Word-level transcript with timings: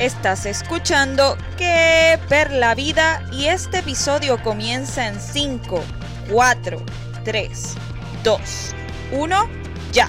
Estás 0.00 0.46
escuchando 0.46 1.36
Que 1.58 2.18
per 2.30 2.52
la 2.52 2.74
vida 2.74 3.22
y 3.34 3.48
este 3.48 3.80
episodio 3.80 4.42
comienza 4.42 5.06
en 5.06 5.20
5, 5.20 5.84
4, 6.30 6.82
3, 7.22 7.74
2, 8.24 8.40
1, 9.12 9.36
ya. 9.92 10.08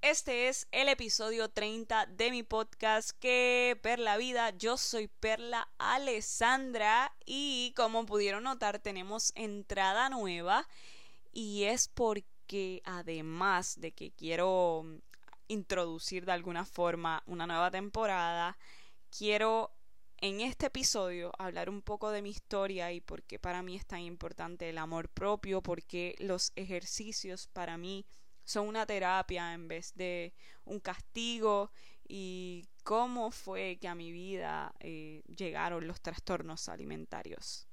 Este 0.00 0.48
es 0.48 0.68
el 0.70 0.88
episodio 0.88 1.48
30 1.48 2.06
de 2.06 2.30
mi 2.30 2.44
podcast 2.44 3.10
Que 3.18 3.76
per 3.82 3.98
la 3.98 4.16
vida. 4.16 4.50
Yo 4.50 4.76
soy 4.76 5.08
Perla 5.08 5.68
Alessandra 5.78 7.12
y 7.26 7.74
como 7.74 8.06
pudieron 8.06 8.44
notar 8.44 8.78
tenemos 8.78 9.32
entrada 9.34 10.08
nueva 10.08 10.68
y 11.32 11.64
es 11.64 11.88
porque 11.88 12.31
que 12.46 12.82
además 12.84 13.80
de 13.80 13.92
que 13.92 14.12
quiero 14.12 14.84
introducir 15.48 16.24
de 16.24 16.32
alguna 16.32 16.64
forma 16.64 17.22
una 17.26 17.46
nueva 17.46 17.70
temporada, 17.70 18.56
quiero 19.10 19.72
en 20.18 20.40
este 20.40 20.66
episodio 20.66 21.32
hablar 21.38 21.68
un 21.68 21.82
poco 21.82 22.10
de 22.10 22.22
mi 22.22 22.30
historia 22.30 22.92
y 22.92 23.00
por 23.00 23.24
qué 23.24 23.38
para 23.38 23.62
mí 23.62 23.76
es 23.76 23.86
tan 23.86 24.00
importante 24.00 24.68
el 24.70 24.78
amor 24.78 25.08
propio, 25.08 25.62
porque 25.62 26.14
los 26.18 26.52
ejercicios 26.54 27.48
para 27.48 27.76
mí 27.76 28.06
son 28.44 28.68
una 28.68 28.86
terapia 28.86 29.52
en 29.52 29.68
vez 29.68 29.92
de 29.94 30.32
un 30.64 30.80
castigo 30.80 31.72
y 32.06 32.64
cómo 32.84 33.30
fue 33.30 33.78
que 33.80 33.88
a 33.88 33.94
mi 33.94 34.12
vida 34.12 34.74
eh, 34.80 35.22
llegaron 35.26 35.86
los 35.86 36.00
trastornos 36.00 36.68
alimentarios 36.68 37.66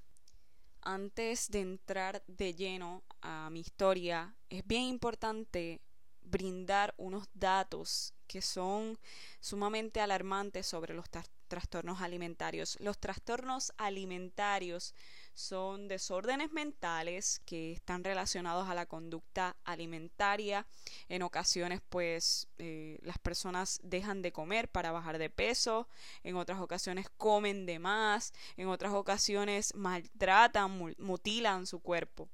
antes 0.90 1.52
de 1.52 1.62
entrar 1.62 2.24
de 2.26 2.56
lleno 2.56 3.04
a 3.22 3.50
mi 3.52 3.60
historia, 3.60 4.36
es 4.50 4.66
bien 4.66 4.84
importante 4.84 5.82
brindar 6.22 6.96
unos 6.98 7.30
datos 7.34 8.16
que 8.26 8.42
son 8.42 8.98
sumamente 9.40 10.02
alarmantes 10.02 10.66
sobre 10.66 10.96
los 10.96 11.06
trastornos 11.48 12.02
alimentarios. 12.02 12.76
Los 12.80 12.98
trastornos 13.00 13.72
alimentarios 13.78 14.96
son 15.40 15.88
desórdenes 15.88 16.52
mentales 16.52 17.42
que 17.46 17.72
están 17.72 18.04
relacionados 18.04 18.68
a 18.68 18.76
la 18.76 18.86
conducta 18.86 19.56
alimentaria. 19.64 20.68
En 21.08 21.22
ocasiones, 21.22 21.82
pues, 21.88 22.48
eh, 22.58 23.00
las 23.02 23.18
personas 23.20 23.80
dejan 23.82 24.22
de 24.22 24.34
comer 24.34 24.70
para 24.70 24.92
bajar 24.92 25.18
de 25.18 25.30
peso, 25.30 25.88
en 26.24 26.36
otras 26.36 26.60
ocasiones 26.60 27.08
comen 27.18 27.66
de 27.66 27.80
más, 27.80 28.34
en 28.58 28.68
otras 28.68 28.94
ocasiones 28.94 29.74
maltratan, 29.76 30.96
mutilan 30.98 31.66
su 31.66 31.80
cuerpo 31.80 32.30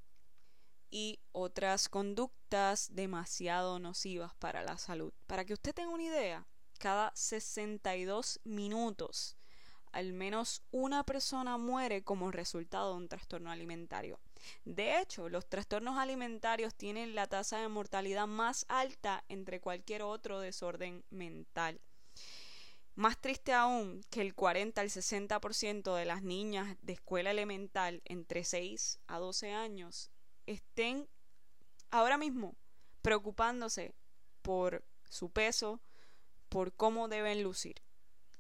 y 0.90 1.20
otras 1.32 1.90
conductas 1.90 2.96
demasiado 2.96 3.78
nocivas 3.78 4.34
para 4.36 4.64
la 4.64 4.80
salud. 4.80 5.14
Para 5.28 5.46
que 5.46 5.54
usted 5.54 5.76
tenga 5.76 5.92
una 5.92 6.04
idea, 6.04 6.48
cada 6.80 7.12
62 7.16 8.40
minutos 8.44 9.38
al 9.96 10.12
menos 10.12 10.62
una 10.72 11.06
persona 11.06 11.58
muere 11.58 12.04
como 12.04 12.30
resultado 12.30 12.92
de 12.92 12.98
un 12.98 13.08
trastorno 13.08 13.50
alimentario. 13.50 14.20
De 14.66 15.00
hecho, 15.00 15.30
los 15.30 15.48
trastornos 15.48 15.98
alimentarios 15.98 16.76
tienen 16.76 17.16
la 17.16 17.28
tasa 17.28 17.60
de 17.60 17.70
mortalidad 17.70 18.28
más 18.28 18.66
alta 18.68 19.24
entre 19.30 19.62
cualquier 19.62 20.02
otro 20.02 20.42
desorden 20.42 21.06
mental. 21.12 21.80
Más 22.96 23.18
triste 23.18 23.54
aún 23.54 24.04
que 24.10 24.20
el 24.20 24.36
40 24.36 24.82
al 24.82 24.90
60% 24.90 25.96
de 25.96 26.06
las 26.06 26.22
niñas 26.24 26.76
de 26.82 26.92
escuela 26.92 27.32
elemental 27.32 28.02
entre 28.04 28.44
6 28.44 29.00
a 29.08 29.18
12 29.18 29.54
años 29.54 30.12
estén 30.46 31.08
ahora 31.90 32.18
mismo 32.18 32.58
preocupándose 33.02 33.96
por 34.42 34.84
su 35.10 35.30
peso, 35.30 35.80
por 36.50 36.74
cómo 36.74 37.08
deben 37.08 37.44
lucir. 37.44 37.82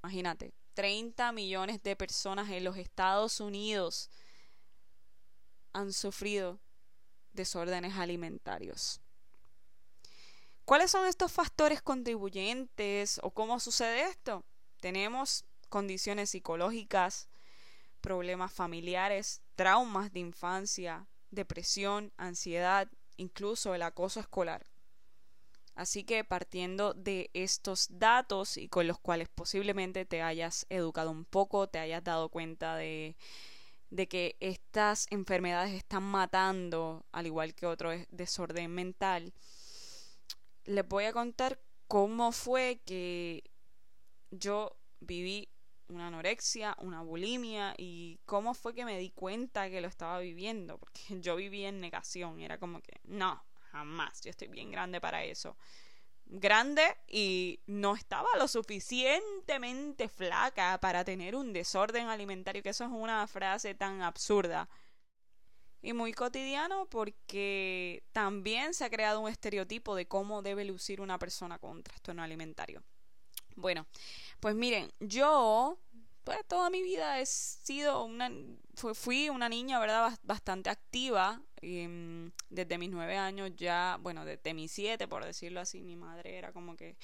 Imagínate, 0.03 0.53
30 0.75 1.31
millones 1.31 1.81
de 1.81 1.95
personas 1.95 2.49
en 2.49 2.63
los 2.63 2.77
Estados 2.77 3.39
Unidos 3.39 4.11
han 5.73 5.91
sufrido 5.91 6.59
desórdenes 7.33 7.95
alimentarios. 7.97 9.01
¿Cuáles 10.65 10.91
son 10.91 11.07
estos 11.07 11.31
factores 11.31 11.81
contribuyentes 11.81 13.19
o 13.23 13.31
cómo 13.31 13.59
sucede 13.59 14.03
esto? 14.03 14.43
Tenemos 14.79 15.45
condiciones 15.69 16.29
psicológicas, 16.31 17.29
problemas 18.01 18.53
familiares, 18.53 19.41
traumas 19.55 20.11
de 20.11 20.19
infancia, 20.19 21.07
depresión, 21.31 22.13
ansiedad, 22.17 22.87
incluso 23.17 23.75
el 23.75 23.81
acoso 23.81 24.19
escolar. 24.19 24.65
Así 25.75 26.05
que 26.05 26.23
partiendo 26.23 26.93
de 26.93 27.29
estos 27.33 27.87
datos 27.91 28.55
y 28.57 28.69
con 28.69 28.87
los 28.87 28.97
cuales 28.97 29.27
posiblemente 29.27 30.05
te 30.05 30.21
hayas 30.21 30.65
educado 30.69 31.11
un 31.11 31.25
poco, 31.25 31.67
te 31.67 31.79
hayas 31.79 32.03
dado 32.03 32.29
cuenta 32.29 32.77
de, 32.77 33.17
de 33.89 34.07
que 34.07 34.37
estas 34.39 35.07
enfermedades 35.11 35.73
están 35.73 36.03
matando, 36.03 37.05
al 37.11 37.25
igual 37.27 37.53
que 37.53 37.65
otro 37.65 37.91
desorden 38.09 38.71
mental, 38.71 39.33
les 40.63 40.87
voy 40.87 41.05
a 41.05 41.13
contar 41.13 41.59
cómo 41.87 42.31
fue 42.31 42.81
que 42.85 43.43
yo 44.31 44.77
viví 45.01 45.49
una 45.87 46.07
anorexia, 46.07 46.75
una 46.79 47.01
bulimia 47.01 47.75
y 47.77 48.19
cómo 48.25 48.53
fue 48.53 48.73
que 48.73 48.85
me 48.85 48.97
di 48.97 49.11
cuenta 49.11 49.69
que 49.69 49.81
lo 49.81 49.87
estaba 49.87 50.19
viviendo, 50.19 50.77
porque 50.77 51.01
yo 51.21 51.35
vivía 51.35 51.69
en 51.69 51.81
negación, 51.81 52.39
era 52.39 52.57
como 52.57 52.81
que 52.81 52.99
no, 53.03 53.43
jamás. 53.75 54.21
Yo 54.21 54.29
estoy 54.29 54.47
bien 54.47 54.71
grande 54.71 55.01
para 55.01 55.23
eso. 55.23 55.57
Grande 56.25 56.83
y 57.07 57.59
no 57.67 57.95
estaba 57.95 58.29
lo 58.37 58.47
suficientemente 58.47 60.09
flaca 60.09 60.79
para 60.79 61.03
tener 61.03 61.35
un 61.35 61.53
desorden 61.53 62.07
alimentario, 62.07 62.63
que 62.63 62.69
eso 62.69 62.85
es 62.85 62.91
una 62.91 63.27
frase 63.27 63.75
tan 63.75 64.01
absurda. 64.01 64.67
Y 65.81 65.93
muy 65.93 66.13
cotidiano 66.13 66.87
porque 66.89 68.03
también 68.11 68.73
se 68.73 68.85
ha 68.85 68.89
creado 68.89 69.19
un 69.19 69.29
estereotipo 69.29 69.93
de 69.93 70.07
cómo 70.07 70.41
debe 70.41 70.65
lucir 70.65 70.99
una 70.99 71.19
persona 71.19 71.59
con 71.59 71.71
un 71.71 71.83
trastorno 71.83 72.23
alimentario. 72.23 72.81
Bueno, 73.55 73.85
pues 74.39 74.55
miren, 74.55 74.91
yo 74.99 75.77
pues 76.25 76.39
toda 76.47 76.69
mi 76.69 76.81
vida 76.81 77.21
he 77.21 77.25
sido 77.25 78.03
una 78.03 78.29
fui 78.93 79.29
una 79.29 79.47
niña 79.47 79.79
verdad 79.79 80.11
bastante 80.23 80.69
activa 80.69 81.39
em, 81.61 82.31
desde 82.49 82.77
mis 82.77 82.89
nueve 82.89 83.15
años 83.15 83.51
ya 83.55 83.97
bueno 84.01 84.25
desde 84.25 84.53
mis 84.53 84.71
siete 84.71 85.07
por 85.07 85.23
decirlo 85.23 85.61
así 85.61 85.81
mi 85.83 85.95
madre 85.95 86.37
era 86.37 86.51
como 86.51 86.75
que 86.75 86.97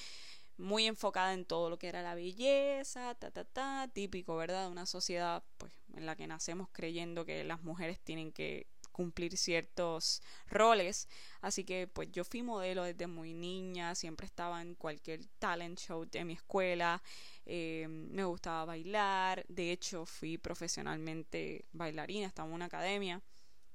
muy 0.57 0.85
enfocada 0.87 1.33
en 1.33 1.45
todo 1.45 1.69
lo 1.69 1.77
que 1.77 1.87
era 1.87 2.01
la 2.01 2.15
belleza 2.15 3.15
ta 3.15 3.31
ta 3.31 3.45
ta 3.45 3.87
típico 3.93 4.35
verdad 4.35 4.65
de 4.65 4.71
una 4.71 4.87
sociedad 4.87 5.43
pues 5.57 5.71
en 5.95 6.05
la 6.07 6.15
que 6.15 6.27
nacemos 6.27 6.67
creyendo 6.71 7.23
que 7.23 7.43
las 7.43 7.61
mujeres 7.61 7.99
tienen 8.01 8.31
que 8.31 8.67
cumplir 8.91 9.37
ciertos 9.37 10.21
roles. 10.47 11.07
Así 11.41 11.63
que 11.63 11.87
pues 11.87 12.11
yo 12.11 12.23
fui 12.23 12.43
modelo 12.43 12.83
desde 12.83 13.07
muy 13.07 13.33
niña, 13.33 13.95
siempre 13.95 14.25
estaba 14.25 14.61
en 14.61 14.75
cualquier 14.75 15.25
talent 15.39 15.79
show 15.79 16.05
de 16.05 16.25
mi 16.25 16.33
escuela, 16.33 17.01
eh, 17.45 17.87
me 17.89 18.23
gustaba 18.23 18.65
bailar, 18.65 19.45
de 19.47 19.71
hecho 19.71 20.05
fui 20.05 20.37
profesionalmente 20.37 21.65
bailarina, 21.71 22.27
estaba 22.27 22.47
en 22.47 22.55
una 22.55 22.65
academia. 22.65 23.21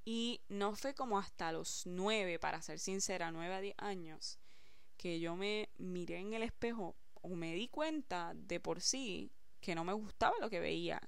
Y 0.04 0.40
no 0.48 0.76
fue 0.76 0.94
como 0.94 1.18
hasta 1.18 1.50
los 1.50 1.82
nueve, 1.84 2.38
para 2.38 2.62
ser 2.62 2.78
sincera, 2.78 3.32
nueve 3.32 3.54
a 3.54 3.60
diez 3.60 3.74
años, 3.78 4.38
que 4.96 5.18
yo 5.18 5.34
me 5.34 5.68
miré 5.78 6.18
en 6.18 6.32
el 6.34 6.44
espejo 6.44 6.94
o 7.22 7.28
me 7.30 7.54
di 7.54 7.66
cuenta 7.68 8.32
de 8.34 8.60
por 8.60 8.80
sí 8.80 9.32
que 9.60 9.74
no 9.74 9.84
me 9.84 9.92
gustaba 9.92 10.36
lo 10.40 10.48
que 10.48 10.60
veía, 10.60 11.00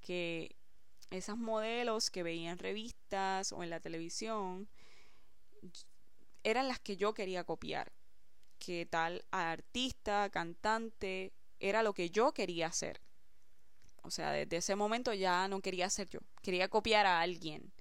que 0.00 0.54
esas 1.10 1.36
modelos 1.36 2.10
que 2.10 2.22
veía 2.22 2.50
en 2.50 2.58
revistas 2.58 3.52
o 3.52 3.62
en 3.62 3.70
la 3.70 3.80
televisión 3.80 4.68
eran 6.44 6.68
las 6.68 6.78
que 6.78 6.96
yo 6.96 7.14
quería 7.14 7.44
copiar. 7.44 7.92
Que 8.58 8.86
tal 8.86 9.24
artista, 9.30 10.28
cantante, 10.30 11.32
era 11.60 11.82
lo 11.82 11.94
que 11.94 12.10
yo 12.10 12.32
quería 12.32 12.66
hacer. 12.66 13.00
O 14.02 14.10
sea, 14.10 14.32
desde 14.32 14.58
ese 14.58 14.76
momento 14.76 15.12
ya 15.12 15.48
no 15.48 15.60
quería 15.60 15.90
ser 15.90 16.08
yo, 16.08 16.20
quería 16.42 16.68
copiar 16.68 17.06
a 17.06 17.20
alguien. 17.20 17.72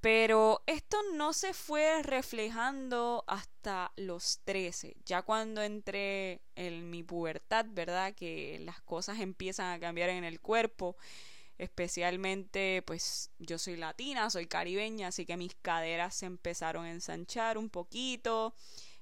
Pero 0.00 0.62
esto 0.66 0.96
no 1.14 1.34
se 1.34 1.52
fue 1.52 2.02
reflejando 2.02 3.22
hasta 3.26 3.92
los 3.96 4.40
13, 4.44 4.96
ya 5.04 5.20
cuando 5.22 5.62
entré 5.62 6.40
en 6.54 6.88
mi 6.88 7.02
pubertad, 7.02 7.66
¿verdad? 7.68 8.14
Que 8.14 8.58
las 8.60 8.80
cosas 8.80 9.20
empiezan 9.20 9.72
a 9.72 9.78
cambiar 9.78 10.08
en 10.08 10.24
el 10.24 10.40
cuerpo 10.40 10.96
especialmente 11.60 12.82
pues 12.86 13.30
yo 13.38 13.58
soy 13.58 13.76
latina, 13.76 14.30
soy 14.30 14.46
caribeña, 14.46 15.08
así 15.08 15.26
que 15.26 15.36
mis 15.36 15.54
caderas 15.56 16.14
se 16.16 16.24
empezaron 16.24 16.86
a 16.86 16.90
ensanchar 16.90 17.58
un 17.58 17.68
poquito 17.68 18.54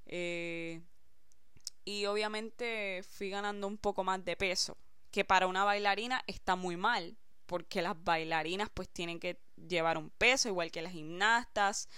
eh, 0.07 0.83
y 1.85 2.07
obviamente 2.07 3.05
fui 3.09 3.31
ganando 3.31 3.69
un 3.69 3.79
poco 3.79 4.03
más 4.03 4.25
de 4.25 4.37
peso, 4.37 4.77
que 5.13 5.25
para 5.25 5.47
una 5.47 5.63
bailarina 5.63 6.25
está 6.27 6.57
muy 6.57 6.77
mal, 6.77 7.17
porque 7.47 7.81
las 7.81 7.95
bailarinas 8.03 8.69
pues 8.75 8.89
tienen 8.89 9.21
que 9.21 9.39
llevar 9.69 9.97
un 9.97 10.11
peso 10.11 10.49
igual 10.49 10.73
que 10.73 10.83
las 10.83 10.93
gimnastas, 10.93 11.89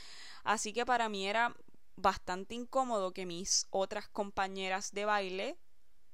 así 0.45 0.75
que 0.75 0.85
para 0.85 1.09
mí 1.09 1.27
era 1.27 1.57
bastante 1.97 2.55
incómodo 2.55 3.15
que 3.15 3.25
mis 3.25 3.67
otras 3.71 4.09
compañeras 4.09 4.93
de 4.93 5.07
baile 5.07 5.57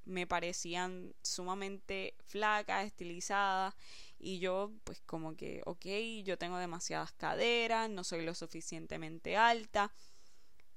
me 0.05 0.25
parecían 0.25 1.17
sumamente 1.23 2.15
flacas, 2.25 2.87
estilizadas 2.87 3.75
y 4.19 4.39
yo 4.39 4.73
pues 4.85 5.01
como 5.03 5.37
que, 5.37 5.63
ok, 5.67 5.87
yo 6.25 6.39
tengo 6.39 6.59
demasiadas 6.59 7.13
caderas, 7.13 7.91
no 7.91 8.05
soy 8.05 8.25
lo 8.25 8.35
suficientemente 8.35 9.37
alta 9.37 9.93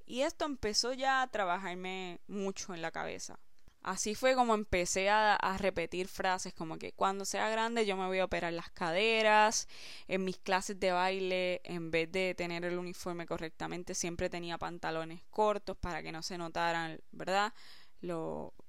y 0.05 0.21
esto 0.23 0.45
empezó 0.45 0.93
ya 0.93 1.21
a 1.21 1.27
trabajarme 1.27 2.19
mucho 2.27 2.73
en 2.73 2.81
la 2.81 2.91
cabeza. 2.91 3.39
Así 3.81 4.13
fue 4.13 4.35
como 4.35 4.55
empecé 4.55 5.09
a, 5.09 5.35
a, 5.35 5.57
repetir 5.57 6.07
frases 6.09 6.53
como 6.53 6.77
que 6.77 6.91
cuando 6.91 7.23
sea 7.23 7.47
grande 7.49 7.85
yo 7.85 7.95
me 7.95 8.07
voy 8.07 8.19
a 8.19 8.25
operar 8.25 8.51
las 8.51 8.69
caderas. 8.71 9.67
En 10.07 10.25
mis 10.25 10.37
clases 10.37 10.79
de 10.79 10.91
baile, 10.91 11.61
en 11.63 11.91
vez 11.91 12.11
de 12.11 12.35
tener 12.35 12.65
el 12.65 12.77
uniforme 12.77 13.25
correctamente, 13.25 13.95
siempre 13.95 14.29
tenía 14.29 14.57
pantalones 14.57 15.23
cortos 15.29 15.77
para 15.77 16.03
que 16.03 16.11
no 16.11 16.23
se 16.23 16.37
notaran, 16.37 16.99
¿verdad? 17.11 17.53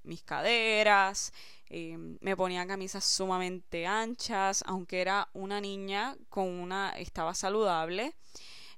Mis 0.02 0.22
caderas. 0.22 1.32
Eh, 1.66 1.96
me 2.20 2.36
ponía 2.36 2.66
camisas 2.66 3.04
sumamente 3.04 3.86
anchas, 3.86 4.64
aunque 4.66 5.00
era 5.00 5.28
una 5.32 5.60
niña 5.60 6.16
con 6.28 6.48
una... 6.48 6.90
estaba 6.98 7.34
saludable. 7.34 8.14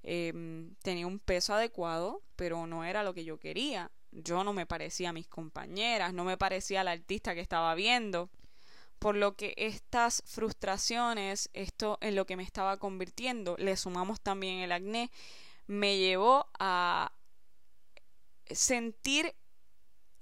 Eh, 0.02 0.32
tenía 0.82 1.06
un 1.06 1.18
peso 1.18 1.54
adecuado, 1.54 2.22
pero 2.36 2.66
no 2.66 2.84
era 2.84 3.02
lo 3.02 3.14
que 3.14 3.24
yo 3.24 3.38
quería 3.38 3.90
yo 4.12 4.44
no 4.44 4.52
me 4.52 4.66
parecía 4.66 5.08
a 5.08 5.14
mis 5.14 5.26
compañeras, 5.26 6.12
no 6.12 6.24
me 6.24 6.36
parecía 6.36 6.82
al 6.82 6.88
artista 6.88 7.34
que 7.34 7.40
estaba 7.40 7.74
viendo. 7.74 8.30
Por 8.98 9.16
lo 9.16 9.34
que 9.34 9.54
estas 9.56 10.22
frustraciones, 10.26 11.50
esto 11.54 11.98
en 12.00 12.14
lo 12.14 12.26
que 12.26 12.36
me 12.36 12.44
estaba 12.44 12.76
convirtiendo, 12.76 13.56
le 13.58 13.76
sumamos 13.76 14.20
también 14.20 14.60
el 14.60 14.70
acné, 14.70 15.10
me 15.66 15.98
llevó 15.98 16.46
a 16.58 17.12
sentir 18.48 19.34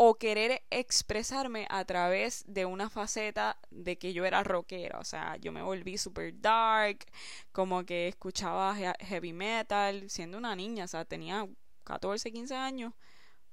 o 0.03 0.15
querer 0.15 0.63
expresarme 0.71 1.67
a 1.69 1.85
través 1.85 2.43
de 2.47 2.65
una 2.65 2.89
faceta 2.89 3.59
de 3.71 3.99
que 3.99 4.15
yo 4.15 4.25
era 4.25 4.43
rockera, 4.43 4.99
o 4.99 5.05
sea, 5.05 5.37
yo 5.37 5.53
me 5.53 5.61
volví 5.61 5.99
super 5.99 6.33
dark, 6.41 7.05
como 7.53 7.85
que 7.85 8.09
escuchaba 8.09 8.75
heavy 8.75 9.35
metal, 9.35 10.09
siendo 10.09 10.39
una 10.39 10.57
niña, 10.57 10.87
o 10.87 10.89
sea, 10.89 11.05
tenía 11.05 11.47
14, 11.85 12.33
15 12.33 12.55
años, 12.57 12.95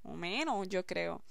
o 0.03 0.13
menos, 0.13 0.69
yo 0.69 0.85
creo, 0.85 1.21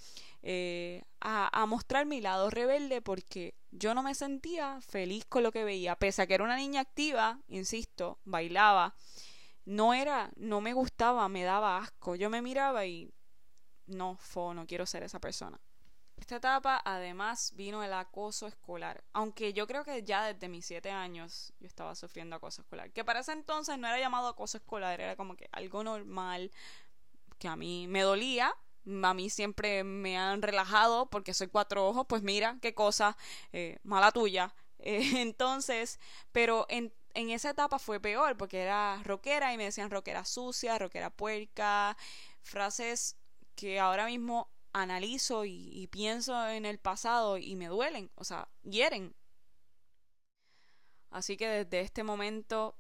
eh, 0.43 1.03
a, 1.19 1.63
a, 1.63 1.65
mostrar 1.65 2.05
mi 2.05 2.21
lado 2.21 2.51
rebelde 2.51 3.01
porque 3.01 3.55
yo 3.71 3.95
no 3.95 4.03
me 4.03 4.15
sentía 4.15 4.83
feliz 4.83 5.25
con 5.25 5.43
lo 5.43 5.51
que 5.51 5.65
veía, 5.65 5.97
pese 5.97 6.21
a 6.21 6.27
que 6.27 6.35
era 6.35 6.45
una 6.45 6.57
niña 6.57 6.83
activa, 6.83 7.41
insisto, 7.49 8.19
bailaba, 8.27 8.95
no 9.65 9.95
era, 9.95 10.31
no 10.37 10.61
me 10.61 10.75
gustaba, 10.75 11.27
me 11.31 11.43
daba 11.43 11.79
asco, 11.79 12.17
yo 12.17 12.29
me 12.29 12.43
miraba 12.43 12.85
y 12.85 13.11
no, 13.87 14.17
fo, 14.19 14.55
no 14.55 14.67
quiero 14.67 14.87
ser 14.87 15.03
esa 15.03 15.21
persona. 15.21 15.61
Esta 16.17 16.37
etapa 16.37 16.81
además 16.85 17.53
vino 17.57 17.83
el 17.85 17.93
acoso 17.93 18.47
escolar, 18.47 19.05
aunque 19.13 19.53
yo 19.53 19.67
creo 19.67 19.85
que 19.85 20.03
ya 20.03 20.25
desde 20.25 20.49
mis 20.49 20.65
siete 20.65 20.91
años 20.91 21.53
yo 21.61 21.67
estaba 21.67 21.95
sufriendo 21.95 22.37
acoso 22.37 22.63
escolar, 22.63 22.91
que 22.91 23.05
para 23.05 23.21
ese 23.21 23.33
entonces 23.33 23.79
no 23.79 23.87
era 23.87 23.99
llamado 23.99 24.29
acoso 24.29 24.57
escolar, 24.57 24.99
era 25.01 25.15
como 25.15 25.37
que 25.37 25.49
algo 25.53 25.85
normal, 25.85 26.51
que 27.39 27.49
a 27.49 27.57
mí 27.57 27.87
me 27.87 28.01
dolía, 28.01 28.55
a 29.03 29.15
mí 29.15 29.31
siempre 29.31 29.85
me 29.85 30.17
han 30.17 30.43
relajado 30.43 31.07
porque 31.11 31.35
soy 31.35 31.49
cuatro 31.49 31.87
ojos, 31.87 32.07
pues 32.09 32.23
mira, 32.23 32.59
qué 32.63 32.75
cosa, 32.75 33.17
eh, 33.53 33.79
mala 33.83 34.13
tuya. 34.13 34.55
Eh, 34.79 35.23
entonces, 35.23 35.99
pero 36.33 36.67
en, 36.69 36.93
en 37.15 37.31
esa 37.31 37.49
etapa 37.51 37.79
fue 37.79 37.99
peor 37.99 38.37
porque 38.37 38.61
era 38.61 39.01
rockera 39.05 39.55
y 39.55 39.57
me 39.57 39.65
decían 39.65 39.91
rockera 39.91 40.27
sucia, 40.27 40.79
rockera 40.79 41.09
puerca, 41.09 41.97
frases 42.43 43.17
que 43.57 43.81
ahora 43.81 44.07
mismo 44.07 44.51
analizo 44.73 45.45
y, 45.45 45.89
pienso 45.91 46.49
en 46.49 46.67
el 46.67 46.79
pasado 46.79 47.39
y 47.39 47.57
me 47.57 47.67
duelen, 47.67 48.11
o 48.15 48.25
sea, 48.25 48.49
hieren. 48.63 49.15
Así 51.11 51.37
que 51.37 51.49
desde 51.49 51.81
este 51.81 52.05
momento 52.05 52.77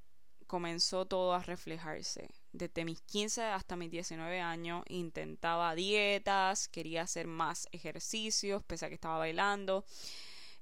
comenzó 0.46 1.06
todo 1.06 1.34
a 1.34 1.42
reflejarse 1.42 2.28
desde 2.56 2.84
mis 2.84 3.00
15 3.02 3.42
hasta 3.42 3.76
mis 3.76 3.90
19 3.90 4.40
años 4.40 4.82
intentaba 4.88 5.74
dietas, 5.74 6.68
quería 6.68 7.02
hacer 7.02 7.26
más 7.26 7.68
ejercicios, 7.72 8.62
pese 8.64 8.86
a 8.86 8.88
que 8.88 8.94
estaba 8.94 9.18
bailando. 9.18 9.84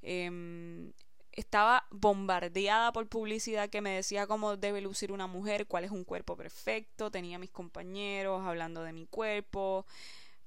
Em, 0.02 0.93
estaba 1.36 1.86
bombardeada 1.90 2.92
por 2.92 3.08
publicidad 3.08 3.69
que 3.69 3.81
me 3.81 3.90
decía 3.90 4.26
cómo 4.26 4.56
debe 4.56 4.81
lucir 4.81 5.12
una 5.12 5.26
mujer, 5.26 5.66
cuál 5.66 5.84
es 5.84 5.90
un 5.90 6.04
cuerpo 6.04 6.36
perfecto, 6.36 7.10
tenía 7.10 7.38
mis 7.38 7.50
compañeros 7.50 8.42
hablando 8.44 8.82
de 8.82 8.92
mi 8.92 9.06
cuerpo, 9.06 9.86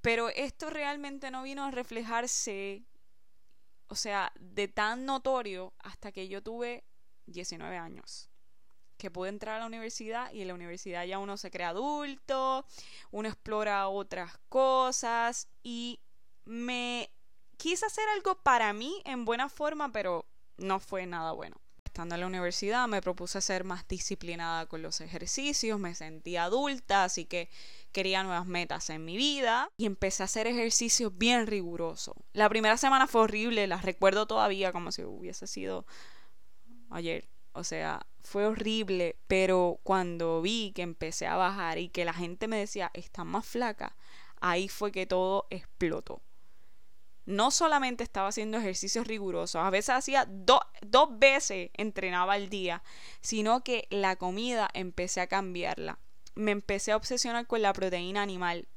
pero 0.01 0.29
esto 0.29 0.69
realmente 0.69 1.31
no 1.31 1.43
vino 1.43 1.65
a 1.65 1.71
reflejarse, 1.71 2.83
o 3.87 3.95
sea, 3.95 4.31
de 4.39 4.67
tan 4.67 5.05
notorio 5.05 5.73
hasta 5.79 6.11
que 6.11 6.27
yo 6.27 6.41
tuve 6.41 6.83
19 7.25 7.77
años 7.77 8.29
que 8.97 9.11
pude 9.11 9.29
entrar 9.29 9.55
a 9.55 9.59
la 9.59 9.67
universidad 9.67 10.31
y 10.33 10.41
en 10.41 10.47
la 10.47 10.55
universidad 10.55 11.05
ya 11.05 11.19
uno 11.19 11.37
se 11.37 11.51
crea 11.51 11.69
adulto, 11.69 12.65
uno 13.11 13.27
explora 13.27 13.87
otras 13.89 14.37
cosas 14.49 15.47
y 15.61 15.99
me 16.45 17.11
quise 17.57 17.85
hacer 17.85 18.07
algo 18.15 18.41
para 18.41 18.73
mí 18.73 19.01
en 19.05 19.23
buena 19.23 19.49
forma, 19.49 19.91
pero 19.91 20.25
no 20.57 20.79
fue 20.79 21.05
nada 21.05 21.31
bueno. 21.31 21.57
Estando 21.83 22.15
en 22.15 22.21
la 22.21 22.27
universidad 22.27 22.87
me 22.87 23.01
propuse 23.01 23.41
ser 23.41 23.63
más 23.63 23.87
disciplinada 23.87 24.67
con 24.67 24.81
los 24.83 25.01
ejercicios, 25.01 25.79
me 25.79 25.95
sentí 25.95 26.37
adulta, 26.37 27.03
así 27.03 27.25
que 27.25 27.49
quería 27.91 28.21
nuevas 28.21 28.45
metas 28.45 28.91
en 28.91 29.03
mi 29.03 29.17
vida 29.17 29.71
y 29.77 29.87
empecé 29.87 30.21
a 30.21 30.25
hacer 30.25 30.45
ejercicios 30.45 31.17
bien 31.17 31.47
rigurosos. 31.47 32.15
La 32.33 32.49
primera 32.49 32.77
semana 32.77 33.07
fue 33.07 33.21
horrible, 33.21 33.65
las 33.65 33.83
recuerdo 33.83 34.27
todavía 34.27 34.71
como 34.71 34.91
si 34.91 35.03
hubiese 35.03 35.47
sido 35.47 35.87
ayer. 36.91 37.27
O 37.53 37.63
sea, 37.63 38.05
fue 38.19 38.45
horrible, 38.45 39.17
pero 39.27 39.79
cuando 39.81 40.43
vi 40.43 40.73
que 40.75 40.83
empecé 40.83 41.25
a 41.25 41.35
bajar 41.35 41.79
y 41.79 41.89
que 41.89 42.05
la 42.05 42.13
gente 42.13 42.47
me 42.47 42.57
decía, 42.57 42.91
estás 42.93 43.25
más 43.25 43.47
flaca, 43.47 43.95
ahí 44.39 44.67
fue 44.67 44.91
que 44.91 45.07
todo 45.07 45.47
explotó. 45.49 46.21
No 47.27 47.51
solamente 47.51 48.05
estaba 48.05 48.29
haciendo 48.29 48.57
ejercicios 48.57 49.05
rigurosos, 49.05 49.61
a 49.61 49.69
veces 49.69 49.89
hacía 49.89 50.25
dos 50.29 51.19
veces 51.19 51.71
entrenaba 51.73 52.35
al 52.35 52.47
día, 52.47 52.83
sino 53.19 53.65
que 53.65 53.85
la 53.89 54.15
comida 54.15 54.69
empecé 54.73 55.19
a 55.19 55.27
cambiarla. 55.27 55.99
Me 56.35 56.51
empecé 56.51 56.93
a 56.93 56.95
obsesionar 56.95 57.45
con 57.45 57.61
la 57.61 57.73
proteína 57.73 58.21
animal. 58.21 58.69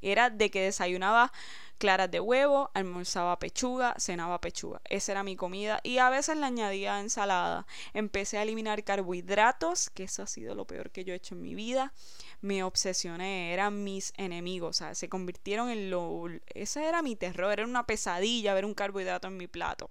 Era 0.00 0.30
de 0.30 0.50
que 0.50 0.62
desayunaba 0.62 1.30
claras 1.78 2.10
de 2.10 2.20
huevo, 2.20 2.70
almorzaba 2.74 3.38
pechuga, 3.38 3.94
cenaba 3.98 4.40
pechuga. 4.40 4.80
Esa 4.84 5.12
era 5.12 5.22
mi 5.22 5.36
comida 5.36 5.80
y 5.82 5.98
a 5.98 6.10
veces 6.10 6.36
le 6.36 6.46
añadía 6.46 7.00
ensalada. 7.00 7.66
Empecé 7.92 8.38
a 8.38 8.42
eliminar 8.42 8.84
carbohidratos, 8.84 9.90
que 9.90 10.04
eso 10.04 10.22
ha 10.22 10.26
sido 10.26 10.54
lo 10.54 10.66
peor 10.66 10.90
que 10.90 11.04
yo 11.04 11.12
he 11.12 11.16
hecho 11.16 11.34
en 11.34 11.42
mi 11.42 11.54
vida. 11.54 11.92
Me 12.40 12.62
obsesioné, 12.62 13.52
eran 13.52 13.84
mis 13.84 14.12
enemigos, 14.16 14.70
o 14.70 14.78
sea, 14.78 14.94
se 14.94 15.08
convirtieron 15.08 15.70
en 15.70 15.90
lo... 15.90 16.24
Ese 16.46 16.84
era 16.84 17.02
mi 17.02 17.16
terror, 17.16 17.52
era 17.52 17.64
una 17.64 17.86
pesadilla 17.86 18.54
ver 18.54 18.64
un 18.64 18.74
carbohidrato 18.74 19.28
en 19.28 19.36
mi 19.36 19.46
plato. 19.46 19.90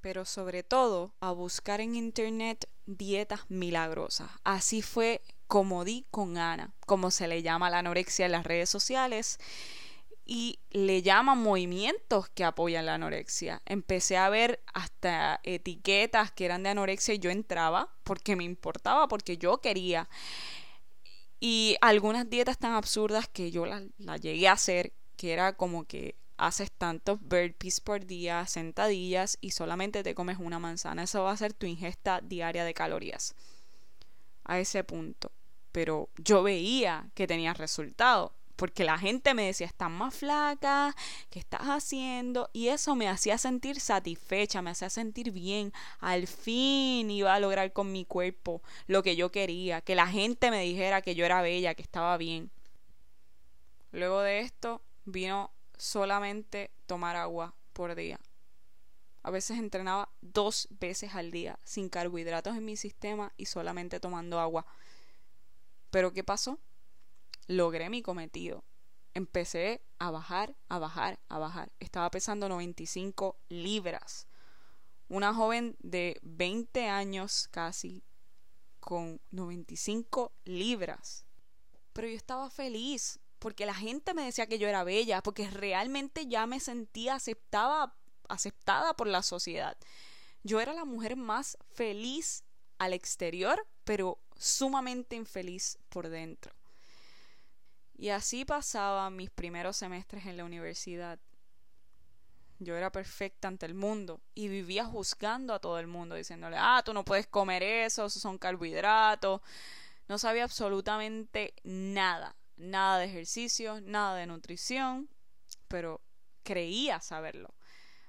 Pero 0.00 0.24
sobre 0.24 0.62
todo 0.62 1.14
a 1.20 1.32
buscar 1.32 1.80
en 1.80 1.94
internet 1.94 2.68
dietas 2.86 3.42
milagrosas. 3.50 4.30
Así 4.44 4.80
fue 4.80 5.20
como 5.46 5.84
di 5.84 6.06
con 6.10 6.38
Ana, 6.38 6.72
como 6.86 7.10
se 7.10 7.28
le 7.28 7.42
llama 7.42 7.70
la 7.70 7.80
anorexia 7.80 8.26
en 8.26 8.32
las 8.32 8.44
redes 8.44 8.70
sociales 8.70 9.38
y 10.32 10.60
le 10.70 11.02
llaman 11.02 11.42
movimientos 11.42 12.28
que 12.28 12.44
apoyan 12.44 12.86
la 12.86 12.94
anorexia. 12.94 13.62
Empecé 13.66 14.16
a 14.16 14.28
ver 14.28 14.62
hasta 14.72 15.40
etiquetas 15.42 16.30
que 16.30 16.44
eran 16.44 16.62
de 16.62 16.68
anorexia 16.68 17.14
y 17.14 17.18
yo 17.18 17.30
entraba 17.30 17.92
porque 18.04 18.36
me 18.36 18.44
importaba, 18.44 19.08
porque 19.08 19.38
yo 19.38 19.60
quería. 19.60 20.08
Y 21.40 21.76
algunas 21.80 22.30
dietas 22.30 22.58
tan 22.58 22.74
absurdas 22.74 23.26
que 23.26 23.50
yo 23.50 23.66
las 23.66 23.82
la 23.98 24.18
llegué 24.18 24.46
a 24.46 24.52
hacer, 24.52 24.92
que 25.16 25.32
era 25.32 25.56
como 25.56 25.82
que 25.82 26.14
haces 26.36 26.70
tantos 26.70 27.20
burpees 27.20 27.80
por 27.80 28.06
día, 28.06 28.46
sentadillas 28.46 29.36
y 29.40 29.50
solamente 29.50 30.04
te 30.04 30.14
comes 30.14 30.38
una 30.38 30.60
manzana. 30.60 31.02
Eso 31.02 31.24
va 31.24 31.32
a 31.32 31.36
ser 31.36 31.54
tu 31.54 31.66
ingesta 31.66 32.20
diaria 32.20 32.64
de 32.64 32.72
calorías. 32.72 33.34
A 34.44 34.60
ese 34.60 34.84
punto. 34.84 35.32
Pero 35.72 36.08
yo 36.18 36.44
veía 36.44 37.10
que 37.16 37.26
tenía 37.26 37.52
resultado 37.52 38.32
porque 38.60 38.84
la 38.84 38.98
gente 38.98 39.32
me 39.32 39.46
decía, 39.46 39.66
estás 39.66 39.90
más 39.90 40.14
flaca, 40.14 40.94
¿qué 41.30 41.38
estás 41.38 41.62
haciendo? 41.62 42.50
Y 42.52 42.68
eso 42.68 42.94
me 42.94 43.08
hacía 43.08 43.38
sentir 43.38 43.80
satisfecha, 43.80 44.60
me 44.60 44.68
hacía 44.68 44.90
sentir 44.90 45.30
bien. 45.30 45.72
Al 45.98 46.26
fin 46.26 47.10
iba 47.10 47.34
a 47.34 47.40
lograr 47.40 47.72
con 47.72 47.90
mi 47.90 48.04
cuerpo 48.04 48.60
lo 48.86 49.02
que 49.02 49.16
yo 49.16 49.32
quería, 49.32 49.80
que 49.80 49.94
la 49.94 50.06
gente 50.06 50.50
me 50.50 50.60
dijera 50.60 51.00
que 51.00 51.14
yo 51.14 51.24
era 51.24 51.40
bella, 51.40 51.74
que 51.74 51.80
estaba 51.80 52.18
bien. 52.18 52.50
Luego 53.92 54.20
de 54.20 54.40
esto 54.40 54.82
vino 55.06 55.50
solamente 55.78 56.70
tomar 56.84 57.16
agua 57.16 57.54
por 57.72 57.94
día. 57.94 58.20
A 59.22 59.30
veces 59.30 59.58
entrenaba 59.58 60.10
dos 60.20 60.68
veces 60.78 61.14
al 61.14 61.30
día, 61.30 61.58
sin 61.64 61.88
carbohidratos 61.88 62.54
en 62.58 62.66
mi 62.66 62.76
sistema 62.76 63.32
y 63.38 63.46
solamente 63.46 64.00
tomando 64.00 64.38
agua. 64.38 64.66
Pero 65.90 66.12
¿qué 66.12 66.22
pasó? 66.22 66.58
Logré 67.50 67.90
mi 67.90 68.00
cometido. 68.00 68.64
Empecé 69.12 69.82
a 69.98 70.12
bajar, 70.12 70.54
a 70.68 70.78
bajar, 70.78 71.18
a 71.28 71.38
bajar. 71.38 71.72
Estaba 71.80 72.08
pesando 72.10 72.48
95 72.48 73.36
libras. 73.48 74.28
Una 75.08 75.34
joven 75.34 75.76
de 75.80 76.20
20 76.22 76.88
años 76.88 77.48
casi 77.50 78.04
con 78.78 79.20
95 79.32 80.32
libras. 80.44 81.24
Pero 81.92 82.06
yo 82.06 82.14
estaba 82.14 82.50
feliz 82.50 83.18
porque 83.40 83.66
la 83.66 83.74
gente 83.74 84.14
me 84.14 84.22
decía 84.22 84.46
que 84.46 84.60
yo 84.60 84.68
era 84.68 84.84
bella, 84.84 85.20
porque 85.20 85.50
realmente 85.50 86.28
ya 86.28 86.46
me 86.46 86.60
sentía 86.60 87.16
aceptada, 87.16 87.96
aceptada 88.28 88.94
por 88.94 89.08
la 89.08 89.24
sociedad. 89.24 89.76
Yo 90.44 90.60
era 90.60 90.72
la 90.72 90.84
mujer 90.84 91.16
más 91.16 91.58
feliz 91.72 92.44
al 92.78 92.92
exterior, 92.92 93.66
pero 93.82 94.20
sumamente 94.36 95.16
infeliz 95.16 95.78
por 95.88 96.10
dentro. 96.10 96.59
Y 98.00 98.08
así 98.08 98.46
pasaba 98.46 99.10
mis 99.10 99.28
primeros 99.28 99.76
semestres 99.76 100.24
en 100.24 100.38
la 100.38 100.46
universidad. 100.46 101.20
Yo 102.58 102.74
era 102.74 102.90
perfecta 102.90 103.46
ante 103.46 103.66
el 103.66 103.74
mundo 103.74 104.22
y 104.34 104.48
vivía 104.48 104.86
juzgando 104.86 105.52
a 105.52 105.58
todo 105.58 105.78
el 105.78 105.86
mundo, 105.86 106.14
diciéndole, 106.14 106.56
ah, 106.58 106.80
tú 106.82 106.94
no 106.94 107.04
puedes 107.04 107.26
comer 107.26 107.62
eso, 107.62 108.06
esos 108.06 108.22
son 108.22 108.38
carbohidratos. 108.38 109.42
No 110.08 110.16
sabía 110.16 110.44
absolutamente 110.44 111.52
nada, 111.62 112.34
nada 112.56 112.96
de 112.96 113.04
ejercicio, 113.04 113.82
nada 113.82 114.16
de 114.16 114.26
nutrición, 114.26 115.10
pero 115.68 116.00
creía 116.42 117.02
saberlo. 117.02 117.54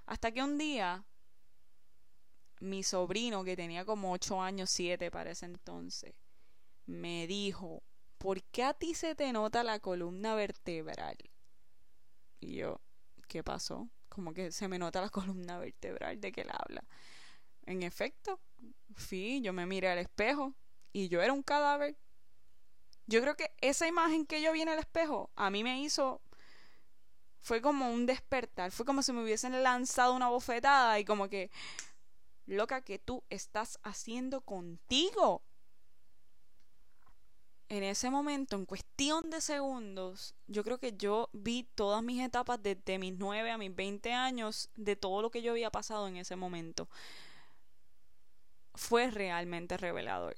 Hasta 0.06 0.32
que 0.32 0.42
un 0.42 0.58
día 0.58 1.04
mi 2.62 2.84
sobrino, 2.84 3.44
que 3.44 3.58
tenía 3.58 3.84
como 3.84 4.14
ocho 4.14 4.42
años, 4.42 4.70
siete 4.70 5.12
para 5.12 5.32
ese 5.32 5.48
entonces, 5.48 6.14
me 6.86 7.28
dijo, 7.28 7.84
¿por 8.22 8.44
qué 8.44 8.64
a 8.64 8.76
ti 8.76 8.94
se 8.94 9.16
te 9.16 9.34
nota 9.34 9.64
la 9.64 9.80
columna 9.80 10.36
vertebral? 10.36 11.18
Y 12.40 12.58
yo, 12.58 12.80
¿qué 13.28 13.44
pasó? 13.44 13.90
Como 14.10 14.36
que 14.36 14.52
se 14.52 14.68
me 14.68 14.78
nota 14.78 15.02
la 15.02 15.10
columna 15.10 15.58
vertebral 15.58 16.22
de 16.22 16.32
que 16.32 16.42
él 16.42 16.50
habla. 16.52 16.84
En 17.66 17.82
efecto, 17.82 18.40
fui, 18.94 19.42
yo 19.42 19.54
me 19.54 19.66
miré 19.66 19.90
al 19.90 19.98
espejo 19.98 20.54
y 20.94 21.10
yo 21.10 21.22
era 21.24 21.34
un 21.34 21.42
cadáver. 21.42 21.98
Yo 23.08 23.22
creo 23.22 23.36
que 23.36 23.56
esa 23.60 23.88
imagen 23.88 24.28
que 24.28 24.40
yo 24.40 24.54
vi 24.54 24.62
en 24.62 24.70
el 24.70 24.78
espejo 24.78 25.32
a 25.36 25.50
mí 25.50 25.64
me 25.64 25.82
hizo 25.82 26.22
fue 27.40 27.60
como 27.60 27.92
un 27.92 28.06
despertar, 28.06 28.72
fue 28.72 28.86
como 28.86 29.02
si 29.02 29.14
me 29.14 29.24
hubiesen 29.24 29.64
lanzado 29.64 30.14
una 30.14 30.30
bofetada 30.30 31.00
y 31.00 31.06
como 31.06 31.28
que 31.28 31.50
loca 32.46 32.82
que 32.82 33.00
tú 33.00 33.24
estás 33.32 33.80
haciendo 33.82 34.42
contigo. 34.42 35.42
En 37.72 37.84
ese 37.84 38.10
momento, 38.10 38.58
en 38.58 38.66
cuestión 38.66 39.30
de 39.30 39.40
segundos, 39.40 40.36
yo 40.48 40.62
creo 40.66 40.78
que 40.78 40.92
yo 40.98 41.30
vi 41.32 41.66
todas 41.74 42.04
mis 42.04 42.22
etapas 42.22 42.62
desde 42.62 43.00
mis 43.00 43.18
9 43.18 43.50
a 43.50 43.58
mis 43.58 43.74
20 43.74 44.12
años, 44.12 44.70
de 44.76 44.98
todo 44.98 45.22
lo 45.22 45.32
que 45.32 45.42
yo 45.42 45.52
había 45.52 45.70
pasado 45.70 46.06
en 46.10 46.18
ese 46.18 46.36
momento. 46.36 46.90
Fue 48.74 49.10
realmente 49.10 49.78
revelador. 49.78 50.36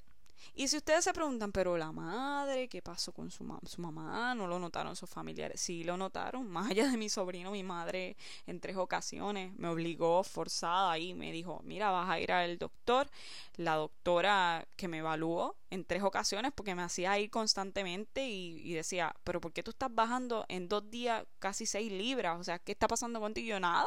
Y 0.54 0.68
si 0.68 0.76
ustedes 0.76 1.04
se 1.04 1.12
preguntan, 1.12 1.52
pero 1.52 1.76
la 1.76 1.92
madre, 1.92 2.68
¿qué 2.68 2.82
pasó 2.82 3.12
con 3.12 3.30
su, 3.30 3.44
mamá? 3.44 4.34
¿No 4.34 4.46
lo 4.46 4.58
notaron 4.58 4.94
sus 4.96 5.08
familiares? 5.08 5.60
Sí, 5.60 5.84
lo 5.84 5.96
notaron. 5.96 6.48
Más 6.50 6.70
allá 6.70 6.88
de 6.88 6.96
mi 6.96 7.08
sobrino, 7.08 7.50
mi 7.50 7.62
madre 7.62 8.16
en 8.46 8.60
tres 8.60 8.76
ocasiones 8.76 9.52
me 9.58 9.68
obligó 9.68 10.22
forzada 10.22 10.98
y 10.98 11.14
me 11.14 11.32
dijo, 11.32 11.60
mira, 11.64 11.90
vas 11.90 12.08
a 12.08 12.20
ir 12.20 12.32
al 12.32 12.58
doctor. 12.58 13.08
La 13.56 13.74
doctora 13.76 14.66
que 14.76 14.88
me 14.88 14.98
evaluó 14.98 15.56
en 15.70 15.84
tres 15.84 16.02
ocasiones 16.02 16.52
porque 16.54 16.74
me 16.74 16.82
hacía 16.82 17.18
ir 17.18 17.30
constantemente 17.30 18.28
y, 18.28 18.72
decía, 18.74 19.14
pero 19.24 19.40
¿por 19.40 19.52
qué 19.52 19.62
tú 19.62 19.70
estás 19.70 19.94
bajando 19.94 20.44
en 20.48 20.68
dos 20.68 20.90
días 20.90 21.24
casi 21.38 21.66
seis 21.66 21.90
libras? 21.90 22.38
O 22.40 22.44
sea, 22.44 22.58
¿qué 22.58 22.72
está 22.72 22.88
pasando 22.88 23.20
contigo? 23.20 23.44
yo, 23.44 23.60
nada, 23.60 23.86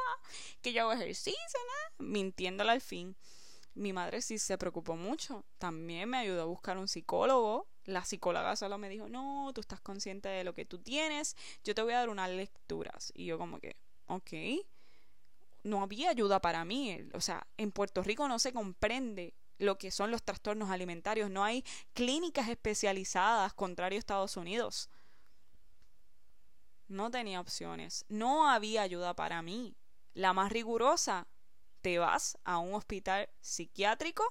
que 0.62 0.74
yo 0.74 0.84
hago 0.84 0.94
ejercicio, 0.94 1.60
nada, 1.68 2.12
mintiéndola 2.12 2.74
al 2.74 2.82
fin 2.82 3.16
mi 3.78 3.94
madre 3.94 4.22
sí 4.22 4.40
se 4.40 4.58
preocupó 4.58 4.96
mucho. 4.96 5.46
También 5.58 6.10
me 6.10 6.18
ayudó 6.18 6.42
a 6.42 6.46
buscar 6.46 6.78
un 6.78 6.88
psicólogo. 6.88 7.68
La 7.86 8.04
psicóloga 8.04 8.56
solo 8.56 8.78
me 8.78 8.90
dijo, 8.90 9.08
no, 9.08 9.52
tú 9.54 9.62
estás 9.62 9.80
consciente 9.80 10.28
de 10.28 10.44
lo 10.44 10.54
que 10.54 10.66
tú 10.66 10.80
tienes, 10.80 11.38
yo 11.64 11.74
te 11.74 11.82
voy 11.82 11.94
a 11.94 12.00
dar 12.00 12.10
unas 12.10 12.30
lecturas. 12.30 13.14
Y 13.16 13.26
yo 13.26 13.38
como 13.38 13.60
que, 13.60 13.78
ok. 14.08 14.66
No 15.64 15.82
había 15.82 16.10
ayuda 16.10 16.42
para 16.42 16.66
mí. 16.66 17.08
O 17.14 17.22
sea, 17.22 17.48
en 17.58 17.72
Puerto 17.72 18.04
Rico 18.04 18.28
no 18.28 18.40
se 18.40 18.52
comprende 18.52 19.34
lo 19.58 19.78
que 19.78 19.92
son 19.92 20.12
los 20.12 20.24
trastornos 20.24 20.70
alimentarios. 20.70 21.30
No 21.30 21.44
hay 21.44 21.64
clínicas 21.94 22.50
especializadas, 22.50 23.54
contrario 23.54 23.98
a 23.98 24.00
Estados 24.00 24.38
Unidos. 24.38 24.90
No 26.88 27.12
tenía 27.12 27.40
opciones. 27.40 28.06
No 28.10 28.50
había 28.50 28.82
ayuda 28.82 29.16
para 29.16 29.42
mí. 29.42 29.76
La 30.14 30.34
más 30.34 30.52
rigurosa 30.52 31.28
te 31.82 32.00
vas 32.00 32.38
a 32.44 32.58
un 32.58 32.74
hospital 32.74 33.30
psiquiátrico, 33.42 34.24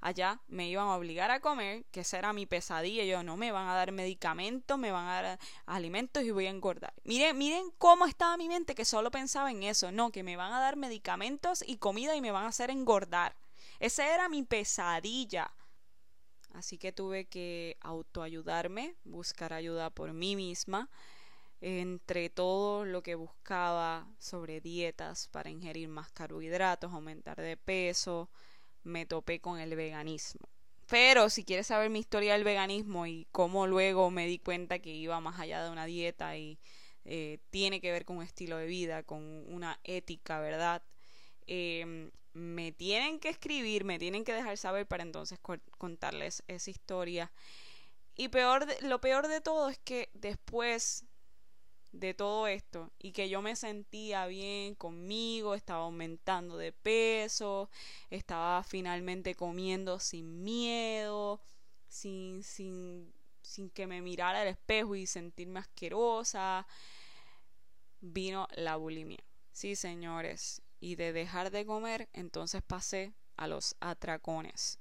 allá 0.00 0.40
me 0.48 0.68
iban 0.68 0.86
a 0.86 0.96
obligar 0.96 1.30
a 1.30 1.40
comer, 1.40 1.84
que 1.90 2.00
esa 2.00 2.18
era 2.18 2.32
mi 2.32 2.46
pesadilla, 2.46 3.04
yo 3.04 3.22
no 3.22 3.36
me 3.36 3.52
van 3.52 3.68
a 3.68 3.74
dar 3.74 3.92
medicamentos, 3.92 4.78
me 4.78 4.90
van 4.90 5.06
a 5.08 5.22
dar 5.22 5.38
alimentos 5.66 6.22
y 6.24 6.30
voy 6.30 6.46
a 6.46 6.50
engordar. 6.50 6.92
Miren, 7.04 7.38
miren 7.38 7.70
cómo 7.78 8.06
estaba 8.06 8.36
mi 8.36 8.48
mente 8.48 8.74
que 8.74 8.84
solo 8.84 9.10
pensaba 9.10 9.50
en 9.50 9.62
eso, 9.62 9.92
no, 9.92 10.10
que 10.10 10.22
me 10.22 10.36
van 10.36 10.52
a 10.52 10.60
dar 10.60 10.76
medicamentos 10.76 11.64
y 11.66 11.78
comida 11.78 12.14
y 12.16 12.20
me 12.20 12.32
van 12.32 12.44
a 12.44 12.48
hacer 12.48 12.70
engordar. 12.70 13.36
Esa 13.80 14.12
era 14.12 14.28
mi 14.28 14.42
pesadilla. 14.42 15.52
Así 16.52 16.78
que 16.78 16.92
tuve 16.92 17.24
que 17.24 17.76
autoayudarme, 17.80 18.94
buscar 19.04 19.52
ayuda 19.52 19.90
por 19.90 20.12
mí 20.12 20.36
misma 20.36 20.88
entre 21.66 22.28
todo 22.28 22.84
lo 22.84 23.02
que 23.02 23.14
buscaba 23.14 24.06
sobre 24.18 24.60
dietas 24.60 25.28
para 25.28 25.48
ingerir 25.48 25.88
más 25.88 26.12
carbohidratos, 26.12 26.92
aumentar 26.92 27.40
de 27.40 27.56
peso, 27.56 28.28
me 28.82 29.06
topé 29.06 29.40
con 29.40 29.58
el 29.58 29.74
veganismo. 29.74 30.46
Pero 30.90 31.30
si 31.30 31.42
quieres 31.42 31.68
saber 31.68 31.88
mi 31.88 32.00
historia 32.00 32.34
del 32.34 32.44
veganismo 32.44 33.06
y 33.06 33.26
cómo 33.32 33.66
luego 33.66 34.10
me 34.10 34.26
di 34.26 34.38
cuenta 34.38 34.78
que 34.78 34.90
iba 34.90 35.18
más 35.20 35.40
allá 35.40 35.64
de 35.64 35.70
una 35.70 35.86
dieta 35.86 36.36
y 36.36 36.58
eh, 37.06 37.38
tiene 37.48 37.80
que 37.80 37.92
ver 37.92 38.04
con 38.04 38.18
un 38.18 38.24
estilo 38.24 38.58
de 38.58 38.66
vida, 38.66 39.02
con 39.02 39.22
una 39.50 39.80
ética, 39.84 40.40
¿verdad? 40.40 40.82
Em, 41.46 42.10
me 42.34 42.72
tienen 42.72 43.18
que 43.18 43.30
escribir, 43.30 43.84
me 43.84 43.98
tienen 43.98 44.24
que 44.24 44.34
dejar 44.34 44.58
saber 44.58 44.86
para 44.86 45.02
entonces 45.02 45.40
contarles 45.78 46.42
esa 46.46 46.70
historia. 46.70 47.32
Y 48.16 48.28
peor 48.28 48.66
lo 48.82 49.00
peor 49.00 49.28
de 49.28 49.40
todo 49.40 49.70
es 49.70 49.78
que 49.78 50.10
después 50.12 51.06
de 51.94 52.12
todo 52.12 52.46
esto 52.48 52.90
y 52.98 53.12
que 53.12 53.28
yo 53.28 53.40
me 53.40 53.56
sentía 53.56 54.26
bien 54.26 54.74
conmigo, 54.74 55.54
estaba 55.54 55.84
aumentando 55.84 56.56
de 56.56 56.72
peso, 56.72 57.70
estaba 58.10 58.62
finalmente 58.64 59.34
comiendo 59.34 59.98
sin 60.00 60.42
miedo, 60.42 61.40
sin, 61.88 62.42
sin, 62.42 63.12
sin 63.42 63.70
que 63.70 63.86
me 63.86 64.02
mirara 64.02 64.42
al 64.42 64.48
espejo 64.48 64.96
y 64.96 65.06
sentirme 65.06 65.60
asquerosa, 65.60 66.66
vino 68.00 68.48
la 68.56 68.76
bulimia. 68.76 69.22
Sí, 69.52 69.76
señores, 69.76 70.62
y 70.80 70.96
de 70.96 71.12
dejar 71.12 71.50
de 71.50 71.64
comer, 71.64 72.08
entonces 72.12 72.62
pasé 72.62 73.14
a 73.36 73.46
los 73.46 73.76
atracones, 73.80 74.80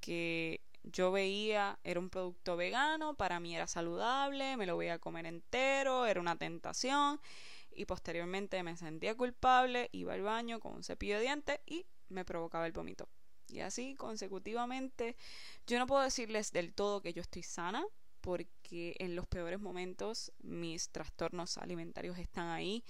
que 0.00 0.60
yo 0.82 1.12
veía, 1.12 1.78
era 1.84 2.00
un 2.00 2.10
producto 2.10 2.56
vegano, 2.56 3.14
para 3.14 3.40
mí 3.40 3.54
era 3.54 3.66
saludable, 3.66 4.56
me 4.56 4.66
lo 4.66 4.74
voy 4.76 4.88
a 4.88 4.98
comer 4.98 5.26
entero, 5.26 6.06
era 6.06 6.20
una 6.20 6.36
tentación 6.36 7.20
y 7.72 7.84
posteriormente 7.84 8.62
me 8.62 8.76
sentía 8.76 9.14
culpable, 9.16 9.88
iba 9.92 10.14
al 10.14 10.22
baño 10.22 10.60
con 10.60 10.74
un 10.74 10.84
cepillo 10.84 11.16
de 11.16 11.22
dientes 11.22 11.60
y 11.66 11.86
me 12.08 12.24
provocaba 12.24 12.66
el 12.66 12.72
vómito. 12.72 13.08
Y 13.48 13.60
así 13.60 13.94
consecutivamente, 13.94 15.16
yo 15.66 15.78
no 15.78 15.86
puedo 15.86 16.02
decirles 16.02 16.52
del 16.52 16.72
todo 16.72 17.02
que 17.02 17.12
yo 17.12 17.20
estoy 17.20 17.42
sana, 17.42 17.84
porque 18.20 18.96
en 18.98 19.16
los 19.16 19.26
peores 19.26 19.60
momentos 19.60 20.32
mis 20.40 20.90
trastornos 20.90 21.58
alimentarios 21.58 22.18
están 22.18 22.48
ahí, 22.48 22.84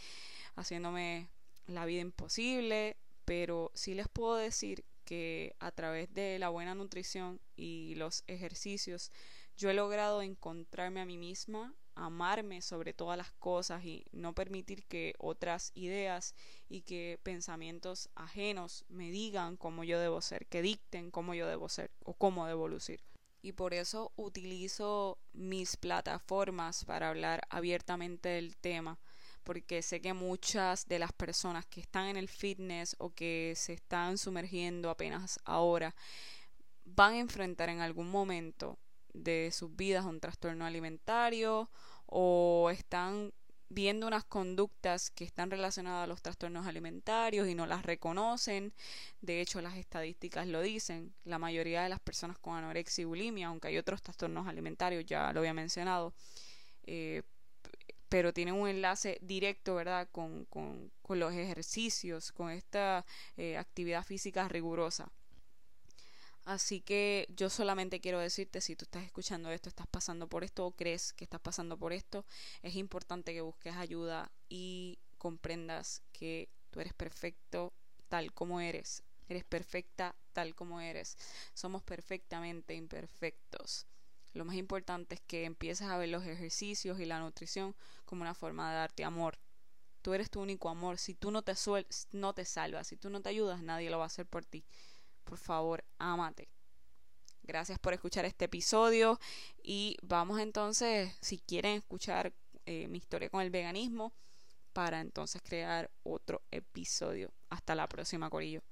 haciéndome 0.56 1.28
la 1.66 1.84
vida 1.86 2.00
imposible, 2.00 2.96
pero 3.24 3.70
sí 3.74 3.94
les 3.94 4.08
puedo 4.08 4.36
decir 4.36 4.84
que 5.10 5.56
a 5.58 5.72
través 5.72 6.14
de 6.14 6.38
la 6.38 6.50
buena 6.50 6.76
nutrición 6.76 7.40
y 7.56 7.96
los 7.96 8.22
ejercicios 8.28 9.10
yo 9.56 9.68
he 9.68 9.74
logrado 9.74 10.22
encontrarme 10.22 11.00
a 11.00 11.04
mí 11.04 11.18
misma, 11.18 11.74
amarme 11.96 12.62
sobre 12.62 12.94
todas 12.94 13.18
las 13.18 13.32
cosas 13.32 13.84
y 13.84 14.06
no 14.12 14.36
permitir 14.36 14.84
que 14.84 15.14
otras 15.18 15.72
ideas 15.74 16.36
y 16.68 16.82
que 16.82 17.18
pensamientos 17.24 18.08
ajenos 18.14 18.84
me 18.88 19.10
digan 19.10 19.56
cómo 19.56 19.82
yo 19.82 19.98
debo 19.98 20.20
ser, 20.20 20.46
que 20.46 20.62
dicten 20.62 21.10
cómo 21.10 21.34
yo 21.34 21.48
debo 21.48 21.68
ser 21.68 21.90
o 22.04 22.14
cómo 22.14 22.46
debo 22.46 22.68
lucir. 22.68 23.02
Y 23.42 23.50
por 23.50 23.74
eso 23.74 24.12
utilizo 24.14 25.18
mis 25.32 25.76
plataformas 25.76 26.84
para 26.84 27.08
hablar 27.08 27.42
abiertamente 27.50 28.28
del 28.28 28.56
tema 28.56 29.00
porque 29.44 29.82
sé 29.82 30.00
que 30.00 30.12
muchas 30.12 30.86
de 30.88 30.98
las 30.98 31.12
personas 31.12 31.66
que 31.66 31.80
están 31.80 32.06
en 32.06 32.16
el 32.16 32.28
fitness 32.28 32.96
o 32.98 33.10
que 33.14 33.54
se 33.56 33.72
están 33.72 34.18
sumergiendo 34.18 34.90
apenas 34.90 35.40
ahora 35.44 35.94
van 36.84 37.14
a 37.14 37.18
enfrentar 37.18 37.68
en 37.68 37.80
algún 37.80 38.10
momento 38.10 38.78
de 39.12 39.50
sus 39.52 39.74
vidas 39.74 40.04
un 40.04 40.20
trastorno 40.20 40.64
alimentario 40.64 41.70
o 42.06 42.70
están 42.72 43.32
viendo 43.70 44.08
unas 44.08 44.24
conductas 44.24 45.10
que 45.10 45.24
están 45.24 45.50
relacionadas 45.50 46.04
a 46.04 46.06
los 46.08 46.22
trastornos 46.22 46.66
alimentarios 46.66 47.48
y 47.48 47.54
no 47.54 47.66
las 47.66 47.84
reconocen. 47.84 48.74
De 49.20 49.40
hecho, 49.40 49.60
las 49.62 49.76
estadísticas 49.76 50.48
lo 50.48 50.60
dicen. 50.60 51.14
La 51.24 51.38
mayoría 51.38 51.84
de 51.84 51.88
las 51.88 52.00
personas 52.00 52.36
con 52.38 52.56
anorexia 52.56 53.02
y 53.02 53.04
bulimia, 53.04 53.46
aunque 53.46 53.68
hay 53.68 53.78
otros 53.78 54.02
trastornos 54.02 54.48
alimentarios, 54.48 55.06
ya 55.06 55.32
lo 55.32 55.40
había 55.40 55.54
mencionado, 55.54 56.12
eh, 56.84 57.22
pero 58.10 58.34
tienen 58.34 58.54
un 58.54 58.68
enlace 58.68 59.18
directo, 59.22 59.76
¿verdad?, 59.76 60.08
con, 60.12 60.44
con, 60.46 60.92
con 61.00 61.18
los 61.20 61.32
ejercicios, 61.32 62.32
con 62.32 62.50
esta 62.50 63.06
eh, 63.38 63.56
actividad 63.56 64.04
física 64.04 64.48
rigurosa. 64.48 65.10
Así 66.44 66.80
que 66.80 67.26
yo 67.36 67.48
solamente 67.48 68.00
quiero 68.00 68.18
decirte, 68.18 68.60
si 68.60 68.74
tú 68.74 68.84
estás 68.84 69.04
escuchando 69.04 69.50
esto, 69.52 69.68
estás 69.68 69.86
pasando 69.86 70.26
por 70.28 70.42
esto 70.42 70.66
o 70.66 70.72
crees 70.72 71.12
que 71.12 71.24
estás 71.24 71.40
pasando 71.40 71.78
por 71.78 71.92
esto, 71.92 72.26
es 72.62 72.74
importante 72.74 73.32
que 73.32 73.42
busques 73.42 73.76
ayuda 73.76 74.32
y 74.48 74.98
comprendas 75.16 76.02
que 76.12 76.48
tú 76.70 76.80
eres 76.80 76.94
perfecto 76.94 77.72
tal 78.08 78.32
como 78.32 78.60
eres. 78.60 79.04
Eres 79.28 79.44
perfecta 79.44 80.16
tal 80.32 80.56
como 80.56 80.80
eres. 80.80 81.16
Somos 81.54 81.84
perfectamente 81.84 82.74
imperfectos. 82.74 83.86
Lo 84.32 84.44
más 84.44 84.56
importante 84.56 85.16
es 85.16 85.20
que 85.20 85.44
empieces 85.44 85.88
a 85.88 85.96
ver 85.96 86.08
los 86.08 86.24
ejercicios 86.24 87.00
y 87.00 87.04
la 87.04 87.18
nutrición 87.20 87.74
como 88.04 88.22
una 88.22 88.34
forma 88.34 88.70
de 88.70 88.76
darte 88.76 89.04
amor. 89.04 89.38
Tú 90.02 90.14
eres 90.14 90.30
tu 90.30 90.40
único 90.40 90.68
amor. 90.68 90.98
Si 90.98 91.14
tú 91.14 91.30
no 91.30 91.42
te, 91.42 91.54
no 92.12 92.32
te 92.32 92.44
salvas, 92.44 92.86
si 92.86 92.96
tú 92.96 93.10
no 93.10 93.20
te 93.20 93.28
ayudas, 93.28 93.62
nadie 93.62 93.90
lo 93.90 93.98
va 93.98 94.04
a 94.04 94.06
hacer 94.06 94.26
por 94.26 94.44
ti 94.44 94.64
por 95.30 95.38
favor, 95.38 95.84
ámate. 95.98 96.48
Gracias 97.44 97.78
por 97.78 97.94
escuchar 97.94 98.24
este 98.24 98.46
episodio 98.46 99.18
y 99.62 99.96
vamos 100.02 100.40
entonces, 100.40 101.16
si 101.20 101.38
quieren 101.38 101.76
escuchar 101.76 102.32
eh, 102.66 102.88
mi 102.88 102.98
historia 102.98 103.30
con 103.30 103.40
el 103.40 103.50
veganismo, 103.50 104.12
para 104.72 105.00
entonces 105.00 105.40
crear 105.42 105.90
otro 106.02 106.42
episodio. 106.50 107.32
Hasta 107.48 107.74
la 107.74 107.88
próxima, 107.88 108.28
Corillo. 108.28 108.62